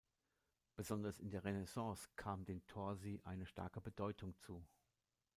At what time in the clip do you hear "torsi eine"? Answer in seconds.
2.65-3.45